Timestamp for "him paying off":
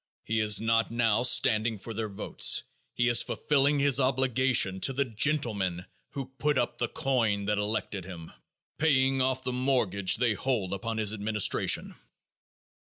8.05-9.43